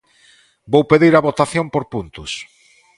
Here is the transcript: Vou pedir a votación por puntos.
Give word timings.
Vou 0.73 0.83
pedir 0.91 1.13
a 1.15 1.25
votación 1.27 1.65
por 1.73 1.83
puntos. 1.93 2.31